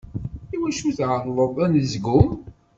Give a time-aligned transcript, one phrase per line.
[0.55, 2.29] Iwacu tɛelleḍ anezgum?